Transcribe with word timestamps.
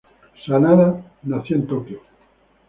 Sanada 0.45 0.99
nació 1.21 1.57
en 1.57 1.67
Tokio. 1.67 1.99